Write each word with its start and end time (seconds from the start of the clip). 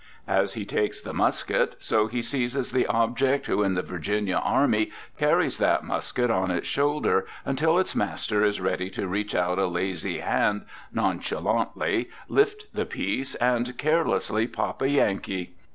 As 0.27 0.55
he 0.55 0.65
takes 0.65 0.99
the 0.99 1.13
musket, 1.13 1.75
so 1.77 2.07
he 2.07 2.23
seizes 2.23 2.71
the 2.71 2.87
object 2.87 3.45
who 3.45 3.61
in 3.61 3.75
the 3.75 3.83
Virginia 3.83 4.37
army 4.37 4.89
carries 5.19 5.59
that 5.59 5.83
musket 5.83 6.31
on 6.31 6.49
its 6.49 6.65
shoulder 6.65 7.27
until 7.45 7.77
its 7.77 7.95
master 7.95 8.43
is 8.43 8.59
ready 8.59 8.89
to 8.89 9.07
reach 9.07 9.35
out 9.35 9.59
a 9.59 9.67
lazy 9.67 10.17
hand, 10.17 10.65
nonchalantly 10.91 12.09
lift 12.27 12.65
the 12.73 12.87
piece, 12.87 13.35
and 13.35 13.77
carelessly 13.77 14.47
pop 14.47 14.81
a 14.81 14.89
Yankee. 14.89 15.53